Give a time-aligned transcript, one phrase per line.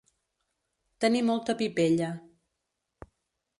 [1.05, 2.11] Tenir molta pipella.